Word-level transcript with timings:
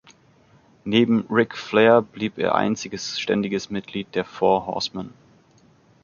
Neben 0.83 1.27
Ric 1.29 1.55
Flair 1.55 2.01
blieb 2.01 2.39
er 2.39 2.55
einziges 2.55 3.19
ständiges 3.19 3.69
Mitglied 3.69 4.15
der 4.15 4.25
Four 4.25 4.65
Horsemen. 4.65 5.13